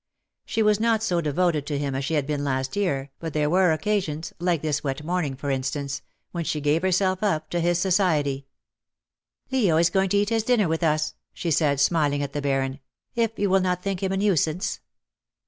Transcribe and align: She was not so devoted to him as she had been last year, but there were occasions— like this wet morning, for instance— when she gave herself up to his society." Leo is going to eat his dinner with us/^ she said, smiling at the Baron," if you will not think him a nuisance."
She 0.47 0.63
was 0.63 0.79
not 0.79 1.03
so 1.03 1.21
devoted 1.21 1.67
to 1.67 1.77
him 1.77 1.93
as 1.93 2.05
she 2.05 2.15
had 2.15 2.25
been 2.25 2.43
last 2.43 2.75
year, 2.75 3.11
but 3.19 3.33
there 3.33 3.51
were 3.51 3.71
occasions— 3.71 4.33
like 4.49 4.63
this 4.63 4.83
wet 4.83 5.03
morning, 5.03 5.35
for 5.35 5.51
instance— 5.51 6.01
when 6.31 6.43
she 6.43 6.59
gave 6.59 6.81
herself 6.81 7.21
up 7.21 7.51
to 7.51 7.59
his 7.59 7.77
society." 7.77 8.47
Leo 9.51 9.77
is 9.77 9.91
going 9.91 10.09
to 10.09 10.17
eat 10.17 10.29
his 10.29 10.41
dinner 10.41 10.67
with 10.67 10.81
us/^ 10.81 11.13
she 11.35 11.51
said, 11.51 11.79
smiling 11.79 12.23
at 12.23 12.33
the 12.33 12.41
Baron," 12.41 12.79
if 13.15 13.37
you 13.37 13.47
will 13.51 13.61
not 13.61 13.83
think 13.83 14.01
him 14.01 14.11
a 14.11 14.17
nuisance." 14.17 14.79